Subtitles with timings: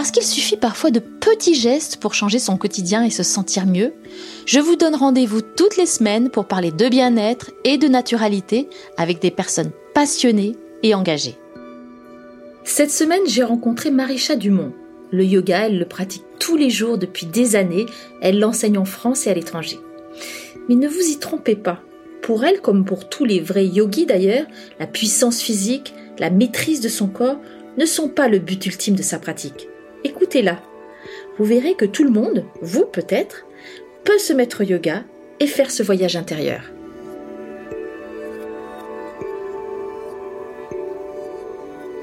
[0.00, 3.92] Parce qu'il suffit parfois de petits gestes pour changer son quotidien et se sentir mieux,
[4.46, 9.20] je vous donne rendez-vous toutes les semaines pour parler de bien-être et de naturalité avec
[9.20, 11.36] des personnes passionnées et engagées.
[12.64, 14.72] Cette semaine, j'ai rencontré Marisha Dumont.
[15.10, 17.84] Le yoga, elle le pratique tous les jours depuis des années.
[18.22, 19.80] Elle l'enseigne en France et à l'étranger.
[20.70, 21.82] Mais ne vous y trompez pas.
[22.22, 24.46] Pour elle, comme pour tous les vrais yogis d'ailleurs,
[24.78, 27.36] la puissance physique, la maîtrise de son corps
[27.76, 29.68] ne sont pas le but ultime de sa pratique
[30.04, 30.60] écoutez-la.
[31.38, 33.46] Vous verrez que tout le monde, vous peut-être,
[34.04, 35.04] peut se mettre au yoga
[35.40, 36.62] et faire ce voyage intérieur.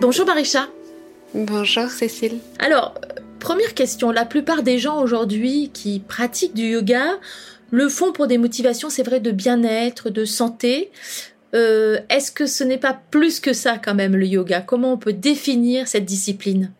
[0.01, 0.67] Bonjour Marisha.
[1.33, 2.39] Bonjour Cécile.
[2.59, 2.95] Alors,
[3.39, 7.19] première question, la plupart des gens aujourd'hui qui pratiquent du yoga
[7.71, 10.91] le font pour des motivations, c'est vrai, de bien-être, de santé.
[11.53, 14.61] Euh, est-ce que ce n'est pas plus que ça quand même le yoga?
[14.61, 16.71] Comment on peut définir cette discipline?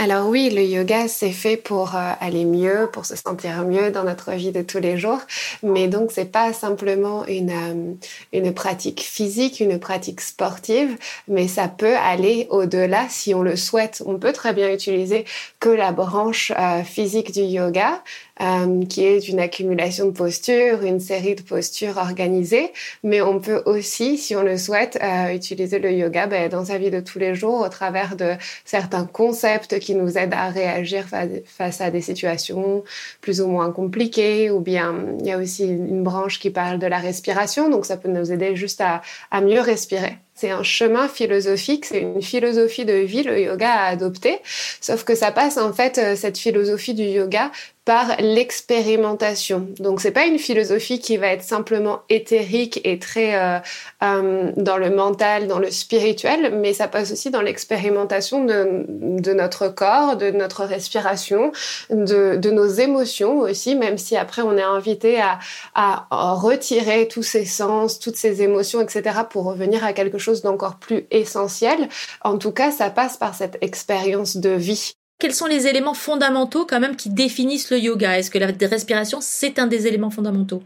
[0.00, 4.04] Alors oui, le yoga, c'est fait pour euh, aller mieux, pour se sentir mieux dans
[4.04, 5.18] notre vie de tous les jours.
[5.64, 7.94] Mais donc, c'est pas simplement une, euh,
[8.32, 10.96] une pratique physique, une pratique sportive,
[11.26, 14.00] mais ça peut aller au-delà si on le souhaite.
[14.06, 15.24] On peut très bien utiliser
[15.58, 18.00] que la branche euh, physique du yoga,
[18.40, 22.72] euh, qui est une accumulation de postures, une série de postures organisées.
[23.02, 26.78] Mais on peut aussi, si on le souhaite, euh, utiliser le yoga ben, dans sa
[26.78, 31.06] vie de tous les jours au travers de certains concepts qui nous aident à réagir
[31.44, 32.84] face à des situations
[33.20, 34.50] plus ou moins compliquées.
[34.50, 37.96] Ou bien, il y a aussi une branche qui parle de la respiration, donc ça
[37.96, 40.18] peut nous aider juste à, à mieux respirer.
[40.38, 44.38] C'est un chemin philosophique, c'est une philosophie de vie, le yoga à adopter.
[44.80, 47.50] Sauf que ça passe en fait, euh, cette philosophie du yoga
[47.88, 49.66] par l'expérimentation.
[49.78, 53.60] Donc c'est pas une philosophie qui va être simplement éthérique et très euh,
[54.02, 59.68] euh, dans le mental, dans le spirituel, mais ça passe aussi dans l'expérimentation de, notre
[59.68, 61.50] corps, de notre respiration,
[61.88, 65.38] de, de, nos émotions aussi, même si après on est invité à,
[65.74, 70.78] à retirer tous ces sens, toutes ces émotions, etc., pour revenir à quelque chose d'encore
[70.78, 71.88] plus essentiel.
[72.22, 74.92] En tout cas, ça passe par cette expérience de vie.
[75.18, 78.18] Quels sont les éléments fondamentaux quand même qui définissent le yoga?
[78.18, 80.62] Est-ce que la respiration, c'est un des éléments fondamentaux?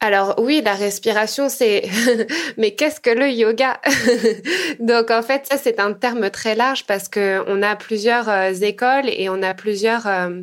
[0.00, 1.82] Alors oui, la respiration, c'est...
[2.56, 3.80] Mais qu'est-ce que le yoga?
[4.78, 8.52] Donc en fait, ça c'est un terme très large parce que on a plusieurs euh,
[8.52, 10.42] écoles et on a plusieurs euh,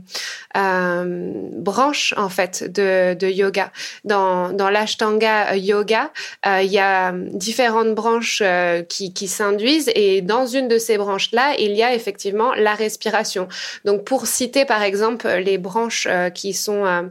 [0.58, 3.72] euh, branches en fait de, yoga.
[4.04, 6.12] Dans, dans l'ashtanga yoga,
[6.46, 8.44] il y a différentes branches
[8.90, 13.48] qui, qui s'induisent et dans une de ces branches-là, il y a effectivement la respiration.
[13.86, 17.10] Donc pour citer par exemple les branches qui sont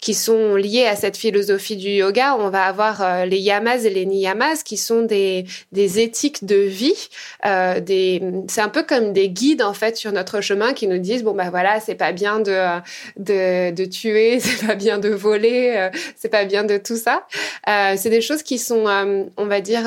[0.00, 3.90] qui sont liées à cette philosophie du yoga, on va avoir euh, les yamas et
[3.90, 7.08] les niyamas qui sont des, des éthiques de vie.
[7.44, 10.98] Euh, des, c'est un peu comme des guides en fait sur notre chemin qui nous
[10.98, 12.80] disent bon bah voilà c'est pas bien de,
[13.16, 17.26] de, de tuer, c'est pas bien de voler, euh, c'est pas bien de tout ça.
[17.68, 18.84] Euh, c'est des choses qui sont
[19.36, 19.84] on va dire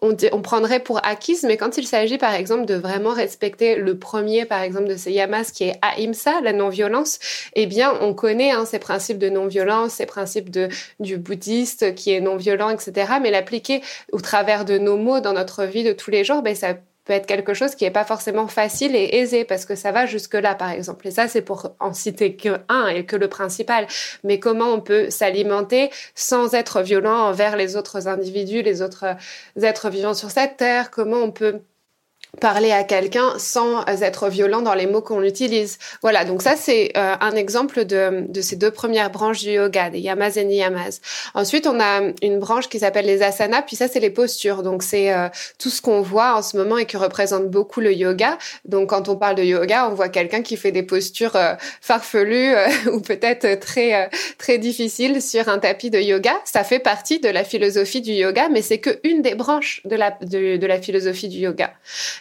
[0.00, 3.98] on, on, prendrait pour acquise, mais quand il s'agit par exemple de vraiment respecter le
[3.98, 7.18] premier, par exemple, de ces yamas qui est ahimsa, la non-violence,
[7.54, 10.68] eh bien, on connaît hein, ces principes de non-violence, ces principes de,
[11.00, 13.14] du bouddhiste qui est non-violent, etc.
[13.20, 13.82] Mais l'appliquer
[14.12, 16.74] au travers de nos mots dans notre vie de tous les jours, ben, ça
[17.08, 20.04] peut être quelque chose qui n'est pas forcément facile et aisé parce que ça va
[20.04, 21.08] jusque-là, par exemple.
[21.08, 23.86] Et ça, c'est pour en citer que un et que le principal.
[24.24, 29.16] Mais comment on peut s'alimenter sans être violent envers les autres individus, les autres
[29.60, 30.90] êtres vivants sur cette terre?
[30.90, 31.62] Comment on peut
[32.40, 35.78] parler à quelqu'un sans être violent dans les mots qu'on utilise.
[36.02, 39.90] Voilà, donc ça c'est euh, un exemple de, de, ces deux premières branches du yoga,
[39.90, 41.00] des yamas et niyamas.
[41.34, 44.62] Ensuite, on a une branche qui s'appelle les asanas, puis ça c'est les postures.
[44.62, 47.92] Donc c'est euh, tout ce qu'on voit en ce moment et qui représente beaucoup le
[47.92, 48.38] yoga.
[48.64, 52.54] Donc quand on parle de yoga, on voit quelqu'un qui fait des postures euh, farfelues
[52.92, 56.32] ou peut-être très très difficiles sur un tapis de yoga.
[56.44, 59.96] Ça fait partie de la philosophie du yoga, mais c'est que une des branches de
[59.96, 61.72] la de la philosophie du yoga.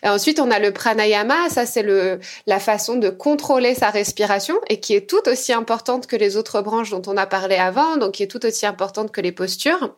[0.03, 1.49] Et ensuite, on a le pranayama.
[1.49, 6.07] Ça, c'est le, la façon de contrôler sa respiration et qui est tout aussi importante
[6.07, 9.11] que les autres branches dont on a parlé avant, donc qui est tout aussi importante
[9.11, 9.93] que les postures.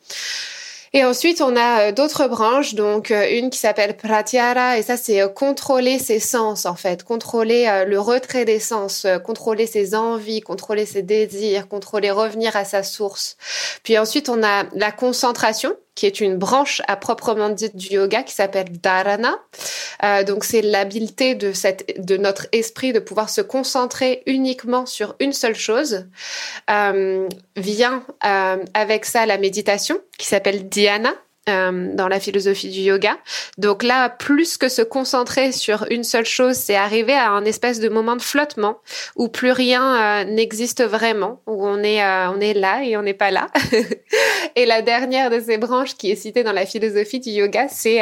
[0.91, 4.97] Et ensuite, on a euh, d'autres branches, donc euh, une qui s'appelle Pratyahara, et ça,
[4.97, 10.41] c'est euh, contrôler ses sens, en fait, contrôler le retrait des sens, contrôler ses envies,
[10.41, 13.37] contrôler ses désirs, contrôler revenir à sa source.
[13.83, 18.23] Puis ensuite, on a la concentration, qui est une branche à proprement dite du yoga
[18.23, 19.37] qui s'appelle dharana.
[20.01, 25.17] Euh, donc c'est l'habileté de cette de notre esprit de pouvoir se concentrer uniquement sur
[25.19, 26.07] une seule chose.
[26.71, 31.11] Euh, vient euh, avec ça la méditation qui s'appelle dhyana
[31.49, 33.17] euh, dans la philosophie du yoga.
[33.57, 37.79] Donc là, plus que se concentrer sur une seule chose, c'est arriver à un espèce
[37.79, 38.77] de moment de flottement
[39.15, 43.01] où plus rien euh, n'existe vraiment, où on est euh, on est là et on
[43.01, 43.47] n'est pas là.
[44.55, 48.01] et la dernière de ces branches qui est citée dans la philosophie du yoga, c'est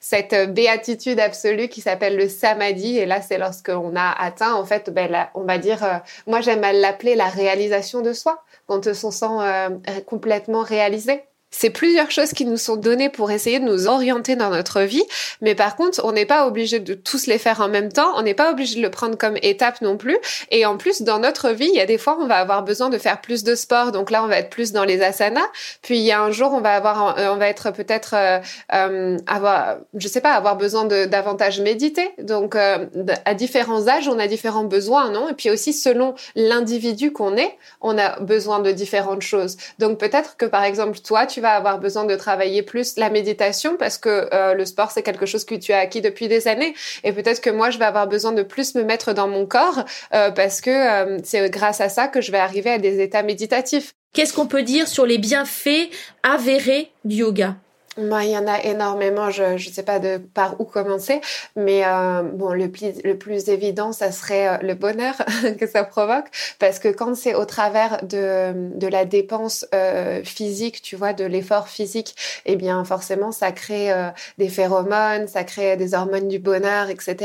[0.00, 2.98] cette béatitude absolue qui s'appelle le samadhi.
[2.98, 5.78] Et là, c'est lorsqu'on a atteint, en fait, ben, on va dire,
[6.26, 11.70] moi j'aime à l'appeler la réalisation de soi, quand on se sent complètement réalisé c'est
[11.70, 15.04] plusieurs choses qui nous sont données pour essayer de nous orienter dans notre vie,
[15.40, 18.22] mais par contre, on n'est pas obligé de tous les faire en même temps, on
[18.22, 20.18] n'est pas obligé de le prendre comme étape non plus.
[20.50, 22.90] Et en plus, dans notre vie, il y a des fois, on va avoir besoin
[22.90, 25.40] de faire plus de sport, donc là, on va être plus dans les asanas.
[25.82, 28.38] Puis il y a un jour, on va avoir, euh, on va être peut-être euh,
[28.74, 32.10] euh, avoir, je sais pas, avoir besoin de davantage méditer.
[32.18, 35.28] Donc à différents âges, on a différents besoins, non?
[35.28, 39.56] Et puis aussi, selon l'individu qu'on est, on a besoin de différentes choses.
[39.78, 43.76] Donc peut-être que par exemple, toi, tu vas avoir besoin de travailler plus la méditation
[43.76, 46.74] parce que euh, le sport, c'est quelque chose que tu as acquis depuis des années.
[47.04, 49.84] Et peut-être que moi, je vais avoir besoin de plus me mettre dans mon corps
[50.14, 53.22] euh, parce que euh, c'est grâce à ça que je vais arriver à des états
[53.22, 53.92] méditatifs.
[54.14, 55.90] Qu'est-ce qu'on peut dire sur les bienfaits
[56.22, 57.56] avérés du yoga?
[57.96, 59.30] Moi, il y en a énormément.
[59.30, 61.20] Je ne sais pas de par où commencer,
[61.56, 65.14] mais euh, bon, le plus, le plus évident, ça serait euh, le bonheur
[65.58, 66.26] que ça provoque,
[66.58, 71.24] parce que quand c'est au travers de, de la dépense euh, physique, tu vois, de
[71.24, 72.14] l'effort physique,
[72.46, 74.08] eh bien, forcément, ça crée euh,
[74.38, 77.16] des phéromones, ça crée des hormones du bonheur, etc.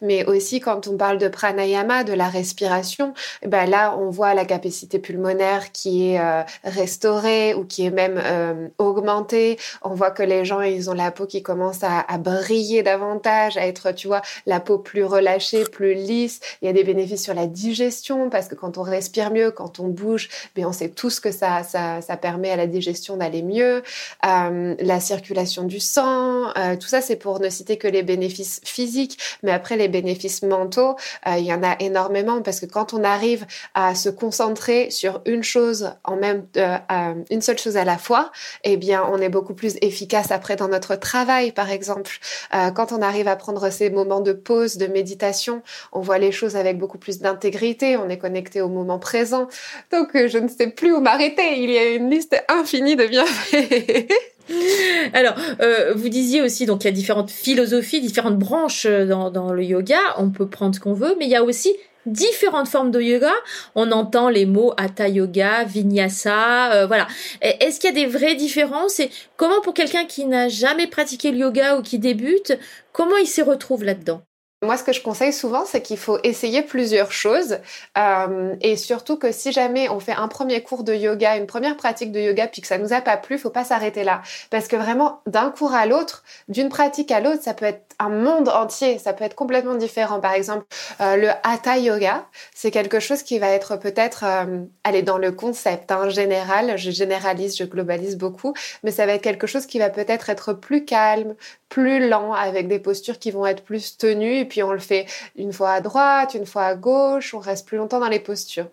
[0.00, 4.34] Mais aussi, quand on parle de pranayama, de la respiration, eh ben là, on voit
[4.34, 8.20] la capacité pulmonaire qui est euh, restaurée ou qui est même
[8.78, 9.58] augmentée.
[9.82, 13.66] On voit que les gens, ils ont la peau qui commence à, briller davantage, à
[13.66, 16.40] être, tu vois, la peau plus relâchée, plus lisse.
[16.60, 19.80] Il y a des bénéfices sur la digestion parce que quand on respire mieux, quand
[19.80, 23.42] on bouge, bien, on sait tous que ça, ça, ça permet à la digestion d'aller
[23.42, 23.82] mieux.
[24.26, 28.60] Euh, la circulation du sang, euh, tout ça, c'est pour ne citer que les bénéfices
[28.64, 29.18] physiques.
[29.42, 33.04] Mais après, les bénéfices mentaux, euh, il y en a énormément parce que quand on
[33.04, 36.46] arrive à se concentrer sur une chose en même,
[37.30, 38.30] une seule chose à la fois,
[38.64, 42.18] eh bien, on est beaucoup plus efficace efficace après dans notre travail, par exemple.
[42.54, 45.62] Euh, quand on arrive à prendre ces moments de pause, de méditation,
[45.92, 49.48] on voit les choses avec beaucoup plus d'intégrité, on est connecté au moment présent.
[49.92, 51.62] Donc, euh, je ne sais plus où m'arrêter.
[51.62, 54.08] Il y a une liste infinie de bienfaits.
[55.12, 59.52] Alors, euh, vous disiez aussi, donc il y a différentes philosophies, différentes branches dans, dans
[59.52, 60.00] le yoga.
[60.16, 61.76] On peut prendre ce qu'on veut, mais il y a aussi
[62.06, 63.32] différentes formes de yoga.
[63.74, 67.06] On entend les mots hatha yoga, vinyasa, euh, voilà.
[67.40, 71.30] Est-ce qu'il y a des vraies différences et comment pour quelqu'un qui n'a jamais pratiqué
[71.30, 72.58] le yoga ou qui débute,
[72.92, 74.22] comment il s'y retrouve là-dedans?
[74.62, 77.58] Moi, ce que je conseille souvent, c'est qu'il faut essayer plusieurs choses
[77.98, 81.76] euh, et surtout que si jamais on fait un premier cours de yoga, une première
[81.76, 84.68] pratique de yoga, puis que ça nous a pas plu, faut pas s'arrêter là, parce
[84.68, 88.48] que vraiment d'un cours à l'autre, d'une pratique à l'autre, ça peut être un monde
[88.48, 90.20] entier, ça peut être complètement différent.
[90.20, 90.64] Par exemple,
[91.00, 95.32] euh, le hatha yoga, c'est quelque chose qui va être peut-être euh, aller dans le
[95.32, 96.76] concept hein, général.
[96.78, 100.52] Je généralise, je globalise beaucoup, mais ça va être quelque chose qui va peut-être être
[100.52, 101.34] plus calme,
[101.72, 105.54] plus lent, avec des postures qui vont être plus tenues puis on le fait une
[105.54, 108.68] fois à droite, une fois à gauche, on reste plus longtemps dans les postures.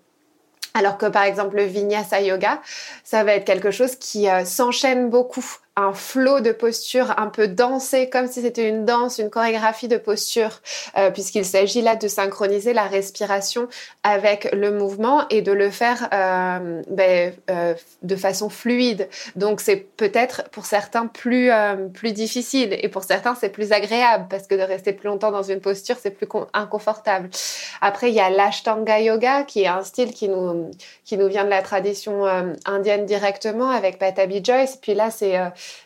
[0.74, 2.62] Alors que par exemple le vinyasa yoga,
[3.06, 5.46] ça va être quelque chose qui euh, s'enchaîne beaucoup
[5.80, 9.98] un flot de posture un peu dansé, comme si c'était une danse, une chorégraphie de
[9.98, 10.60] posture,
[10.98, 13.70] euh, puisqu'il s'agit là de synchroniser la respiration
[14.04, 19.08] avec le mouvement et de le faire euh, ben, euh, de façon fluide.
[19.38, 21.50] Donc c'est peut-être pour certains plus
[21.94, 25.44] plus difficile et pour certains c'est plus agréable parce que de rester plus longtemps dans
[25.44, 27.30] une posture c'est plus inconfortable.
[27.82, 30.72] Après il y a l'ashtanga yoga qui est un style qui nous
[31.06, 32.26] qui nous vient de la tradition
[32.66, 34.78] indienne directement avec Patabi Joyce.
[34.82, 35.38] Puis là c'est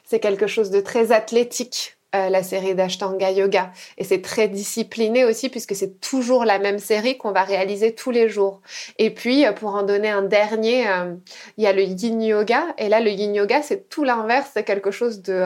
[0.04, 1.98] c'est quelque chose de très athlétique.
[2.16, 3.72] Euh, la série d'Ashtanga Yoga.
[3.98, 8.12] Et c'est très discipliné aussi puisque c'est toujours la même série qu'on va réaliser tous
[8.12, 8.62] les jours.
[9.00, 11.16] Et puis, euh, pour en donner un dernier, euh,
[11.58, 12.68] il y a le Yin Yoga.
[12.78, 14.52] Et là, le Yin Yoga, c'est tout l'inverse.
[14.54, 15.44] C'est quelque chose de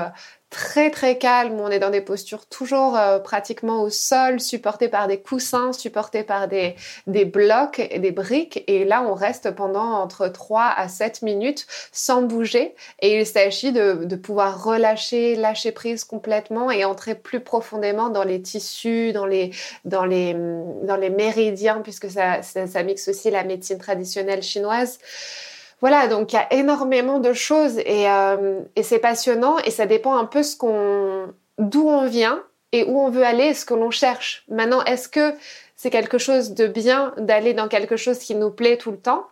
[0.50, 5.08] très très calme, on est dans des postures toujours euh, pratiquement au sol, supportées par
[5.08, 6.76] des coussins, supportées par des,
[7.06, 8.64] des blocs et des briques.
[8.68, 12.76] Et là, on reste pendant entre 3 à 7 minutes sans bouger.
[13.02, 18.24] Et il s'agit de, de pouvoir relâcher, lâcher prise complètement et entrer plus profondément dans
[18.24, 19.52] les tissus, dans les,
[19.84, 25.00] dans les, dans les méridiens, puisque ça, ça, ça mixe aussi la médecine traditionnelle chinoise.
[25.80, 29.86] Voilà, donc il y a énormément de choses et, euh, et c'est passionnant et ça
[29.86, 33.74] dépend un peu ce qu'on, d'où on vient et où on veut aller, ce que
[33.74, 34.44] l'on cherche.
[34.50, 35.34] Maintenant, est-ce que
[35.76, 39.28] c'est quelque chose de bien d'aller dans quelque chose qui nous plaît tout le temps?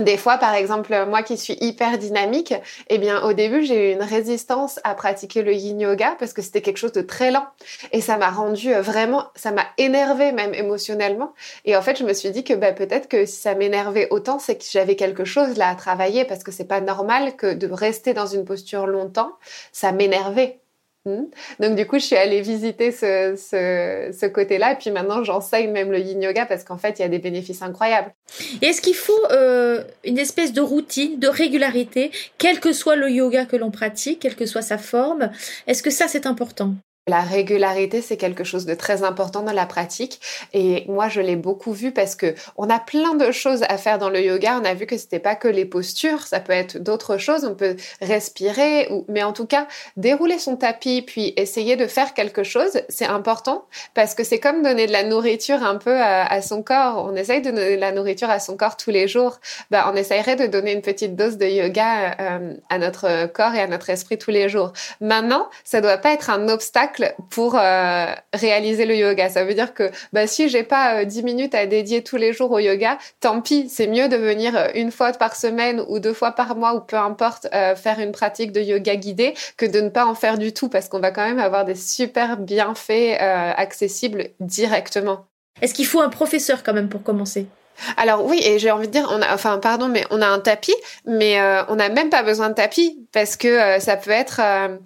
[0.00, 2.54] Des fois, par exemple, moi qui suis hyper dynamique,
[2.88, 6.42] eh bien, au début, j'ai eu une résistance à pratiquer le yin yoga parce que
[6.42, 7.46] c'était quelque chose de très lent.
[7.92, 11.34] Et ça m'a rendu euh, vraiment, ça m'a énervé même émotionnellement.
[11.64, 14.38] Et en fait, je me suis dit que bah, peut-être que si ça m'énervait autant,
[14.38, 17.66] c'est que j'avais quelque chose là à travailler parce que c'est pas normal que de
[17.70, 19.32] rester dans une posture longtemps,
[19.72, 20.60] ça m'énervait.
[21.06, 21.24] Hmm.
[21.60, 25.90] Donc du coup, je suis allée visiter ce, ce, côté-là, et puis maintenant j'enseigne même
[25.90, 28.12] le yin yoga parce qu'en fait, il y a des bénéfices incroyables.
[28.60, 33.10] Et est-ce qu'il faut euh, une espèce de routine, de régularité, quel que soit le
[33.10, 35.30] yoga que l'on pratique, quelle que soit sa forme?
[35.66, 36.74] Est-ce que ça, c'est important?
[37.06, 40.20] La régularité, c'est quelque chose de très important dans la pratique.
[40.52, 43.98] Et moi, je l'ai beaucoup vu parce que on a plein de choses à faire
[43.98, 44.60] dans le yoga.
[44.60, 47.44] On a vu que c'était pas que les postures, ça peut être d'autres choses.
[47.44, 49.66] On peut respirer, ou, mais en tout cas,
[49.96, 53.64] dérouler son tapis puis essayer de faire quelque chose, c'est important
[53.94, 57.04] parce que c'est comme donner de la nourriture un peu à, son corps.
[57.10, 59.40] On essaye de donner de la nourriture à son corps tous les jours.
[59.70, 63.60] Ben, on essayerait de donner une petite dose de yoga euh, à notre corps et
[63.60, 64.72] à notre esprit tous les jours.
[65.00, 66.89] Maintenant, ça doit pas être un obstacle
[67.30, 69.28] pour euh, réaliser le yoga.
[69.28, 72.32] Ça veut dire que bah, si j'ai pas euh, 10 minutes à dédier tous les
[72.32, 75.98] jours au yoga, tant pis, c'est mieux de venir euh, une fois par semaine ou
[75.98, 79.66] deux fois par mois ou peu importe euh, faire une pratique de yoga guidée que
[79.66, 82.36] de ne pas en faire du tout parce qu'on va quand même avoir des super
[82.36, 85.26] bienfaits accessibles directement.
[85.62, 87.46] Est-ce qu'il faut un professeur quand même pour commencer?
[87.96, 90.40] Alors oui, et j'ai envie de dire, on a, enfin pardon, mais on a un
[90.40, 90.74] tapis,
[91.06, 94.40] mais euh, on n'a même pas besoin de tapis parce que euh, ça peut être
[94.42, 94.76] euh,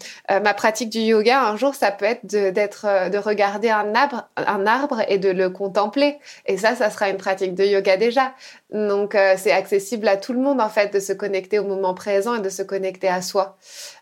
[0.40, 1.42] ma pratique du yoga.
[1.42, 5.50] Un jour, ça peut être d'être, de, regarder un arbre, un arbre et de le
[5.50, 6.18] contempler.
[6.46, 8.32] Et ça, ça sera une pratique de yoga déjà.
[8.70, 12.34] Donc c'est accessible à tout le monde en fait de se connecter au moment présent
[12.34, 13.56] et de se connecter à soi.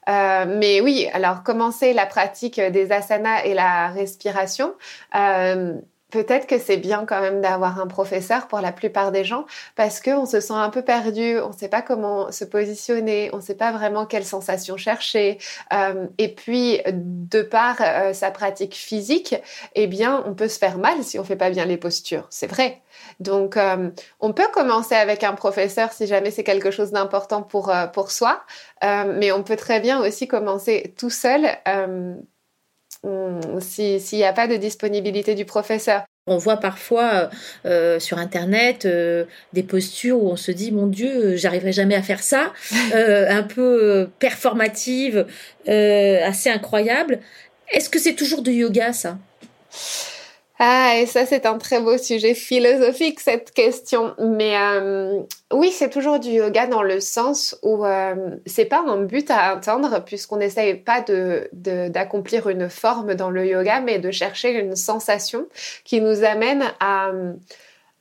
[0.06, 4.72] mais oui, alors commencer la pratique des asanas et la respiration?
[6.12, 10.00] Peut-être que c'est bien quand même d'avoir un professeur pour la plupart des gens parce
[10.00, 13.42] qu'on se sent un peu perdu, on ne sait pas comment se positionner, on ne
[13.42, 15.38] sait pas vraiment quelle sensation chercher.
[15.72, 19.34] Euh, et puis, de par euh, sa pratique physique,
[19.74, 22.26] eh bien, on peut se faire mal si on fait pas bien les postures.
[22.30, 22.82] C'est vrai.
[23.18, 23.90] Donc, euh,
[24.20, 28.44] on peut commencer avec un professeur si jamais c'est quelque chose d'important pour, pour soi,
[28.82, 31.46] mais on peut très bien aussi commencer tout seul
[33.60, 36.04] s'il n'y a pas de disponibilité du professeur.
[36.28, 37.30] On voit parfois
[37.66, 42.02] euh, sur Internet euh, des postures où on se dit mon Dieu, j'arriverai jamais à
[42.02, 42.52] faire ça,
[42.94, 45.26] euh, un peu performative,
[45.66, 47.18] assez incroyable.
[47.72, 49.18] Est-ce que c'est toujours du yoga ça?
[50.58, 54.14] Ah, et ça, c'est un très beau sujet philosophique, cette question.
[54.18, 59.02] Mais euh, oui, c'est toujours du yoga dans le sens où euh, c'est pas un
[59.02, 64.10] but à atteindre, puisqu'on n'essaye pas de, d'accomplir une forme dans le yoga, mais de
[64.10, 65.48] chercher une sensation
[65.84, 67.10] qui nous amène à,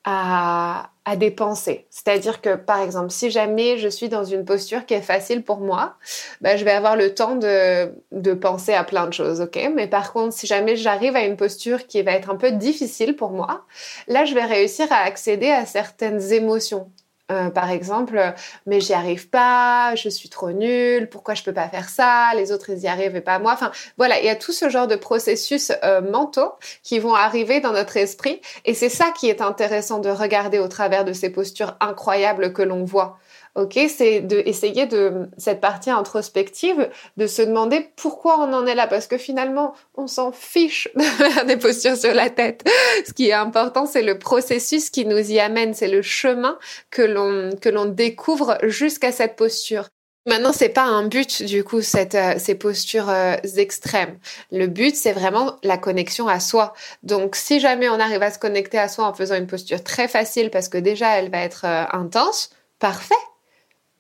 [0.04, 1.88] à, à dépenser.
[1.90, 5.60] C'est-à-dire que, par exemple, si jamais je suis dans une posture qui est facile pour
[5.60, 5.96] moi,
[6.42, 9.72] bah, je vais avoir le temps de, de penser à plein de choses, ok?
[9.76, 13.16] Mais par contre, si jamais j'arrive à une posture qui va être un peu difficile
[13.16, 13.66] pour moi,
[14.08, 16.92] là, je vais réussir à accéder à certaines émotions.
[17.32, 18.34] Euh, par exemple,
[18.66, 22.52] mais j'y arrive pas, je suis trop nulle, pourquoi je peux pas faire ça, les
[22.52, 23.54] autres ils y arrivent et pas moi.
[23.54, 26.52] Enfin, voilà, il y a tout ce genre de processus euh, mentaux
[26.84, 30.68] qui vont arriver dans notre esprit et c'est ça qui est intéressant de regarder au
[30.68, 33.18] travers de ces postures incroyables que l'on voit.
[33.56, 38.76] Ok, c'est de essayer de cette partie introspective de se demander pourquoi on en est
[38.76, 42.64] là parce que finalement on s'en fiche de faire des postures sur la tête.
[43.06, 46.58] Ce qui est important, c'est le processus qui nous y amène, c'est le chemin
[46.92, 49.90] que l'on que l'on découvre jusqu'à cette posture.
[50.28, 54.20] Maintenant, c'est pas un but du coup cette, euh, ces postures euh, extrêmes.
[54.52, 56.74] Le but, c'est vraiment la connexion à soi.
[57.02, 60.08] Donc, si jamais on arrive à se connecter à soi en faisant une posture très
[60.08, 63.16] facile, parce que déjà elle va être euh, intense, parfait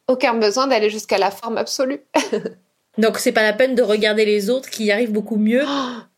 [0.07, 2.01] aucun besoin d'aller jusqu'à la forme absolue.
[2.97, 5.63] Donc c'est pas la peine de regarder les autres qui y arrivent beaucoup mieux.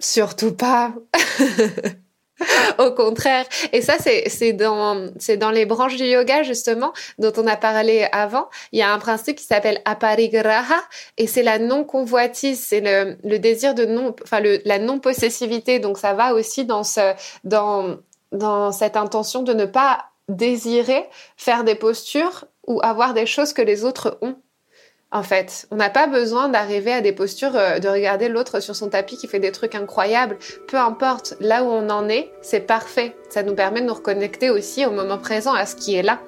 [0.00, 0.94] surtout pas.
[2.78, 3.46] Au contraire.
[3.72, 8.48] Et ça, c'est dans, dans les branches du yoga, justement, dont on a parlé avant.
[8.70, 10.76] Il y a un principe qui s'appelle aparigraha,
[11.16, 15.80] et c'est la non-convoitise, c'est le, le, désir de non, enfin, le, la non-possessivité.
[15.80, 17.96] Donc, ça va aussi dans ce, dans,
[18.30, 23.62] dans cette intention de ne pas désirer faire des postures ou avoir des choses que
[23.62, 24.36] les autres ont.
[25.10, 28.76] En fait, on n'a pas besoin d'arriver à des postures, euh, de regarder l'autre sur
[28.76, 30.36] son tapis qui fait des trucs incroyables.
[30.66, 33.16] Peu importe, là où on en est, c'est parfait.
[33.30, 36.20] Ça nous permet de nous reconnecter aussi au moment présent, à ce qui est là.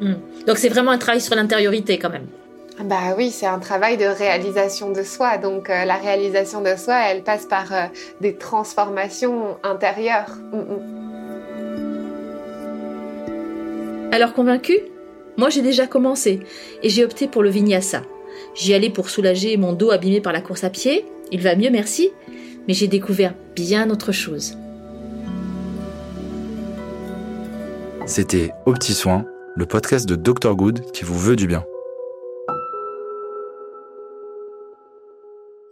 [0.00, 0.16] Hmm.
[0.46, 2.26] Donc c'est vraiment un travail sur l'intériorité quand même.
[2.78, 5.38] Ah bah oui, c'est un travail de réalisation de soi.
[5.38, 7.86] Donc euh, la réalisation de soi, elle passe par euh,
[8.20, 10.36] des transformations intérieures.
[10.52, 10.96] Hmm, hmm.
[14.12, 14.74] Alors convaincu?
[15.36, 16.40] Moi j'ai déjà commencé
[16.82, 18.02] et j'ai opté pour le vinyasa.
[18.54, 21.04] J'y allais pour soulager mon dos abîmé par la course à pied.
[21.30, 22.10] Il va mieux, merci.
[22.68, 24.56] Mais j'ai découvert bien autre chose.
[28.06, 29.24] C'était Au Petit Soin,
[29.56, 31.64] le podcast de Dr Good qui vous veut du bien.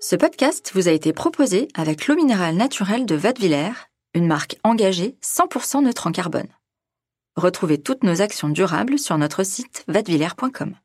[0.00, 5.16] Ce podcast vous a été proposé avec l'eau minérale naturelle de Vadevillers, une marque engagée
[5.22, 6.48] 100% neutre en carbone.
[7.36, 10.76] Retrouvez toutes nos actions durables sur notre site vadevillers.com.